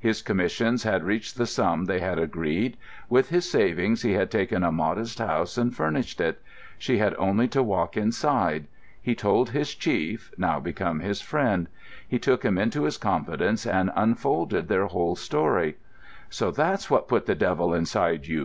His 0.00 0.22
commissions 0.22 0.84
had 0.84 1.04
reached 1.04 1.36
the 1.36 1.44
sum 1.44 1.84
they 1.84 2.00
had 2.00 2.18
agreed; 2.18 2.78
with 3.10 3.28
his 3.28 3.50
savings 3.50 4.00
he 4.00 4.12
had 4.14 4.30
taken 4.30 4.62
a 4.64 4.72
modest 4.72 5.18
house 5.18 5.58
and 5.58 5.76
furnished 5.76 6.22
it. 6.22 6.40
She 6.78 6.96
had 6.96 7.14
only 7.18 7.48
to 7.48 7.62
walk 7.62 7.94
inside. 7.94 8.66
He 8.98 9.14
told 9.14 9.50
his 9.50 9.74
chief, 9.74 10.32
now 10.38 10.58
become 10.58 11.00
his 11.00 11.20
friend; 11.20 11.68
he 12.08 12.18
took 12.18 12.44
him 12.46 12.56
into 12.56 12.84
his 12.84 12.96
confidence 12.96 13.66
and 13.66 13.92
unfolded 13.94 14.68
their 14.68 14.86
whole 14.86 15.16
story. 15.16 15.76
"So 16.30 16.50
that's 16.50 16.88
what 16.88 17.06
put 17.06 17.26
the 17.26 17.34
devil 17.34 17.74
inside 17.74 18.26
you!" 18.26 18.42